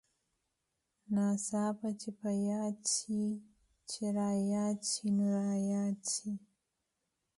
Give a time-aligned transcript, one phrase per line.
[1.13, 3.23] ناڅاپه چې په ياد سې
[3.89, 6.31] چې راياد سې نو راياد سې.